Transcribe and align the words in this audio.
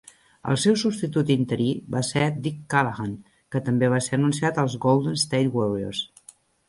El 0.51 0.55
seu 0.61 0.75
substitut 0.83 1.27
interí 1.33 1.67
va 1.95 2.01
ser 2.07 2.23
Dick 2.47 2.63
Callahan, 2.75 3.11
que 3.57 3.61
també 3.69 3.91
va 3.95 4.01
ser 4.07 4.17
anunciar 4.19 4.51
als 4.65 4.79
Golden 4.87 5.21
State 5.29 5.53
Warriors. 5.59 6.01